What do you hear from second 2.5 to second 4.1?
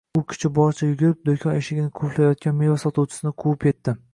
meva sotuvchisini quvib etdi